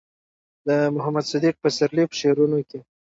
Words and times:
د 0.67 0.69
محمد 0.95 1.25
صديق 1.31 1.55
پسرلي 1.63 2.03
په 2.07 2.15
شعرونو 2.19 2.59
کې 2.69 2.79